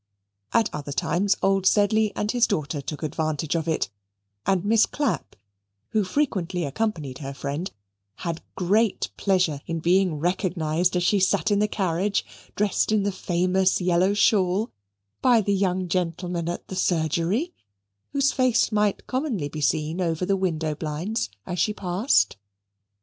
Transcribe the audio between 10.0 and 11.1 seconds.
recognized as